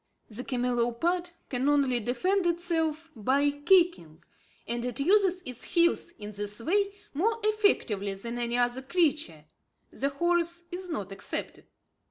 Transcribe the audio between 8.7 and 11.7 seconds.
creature, the horse not excepted.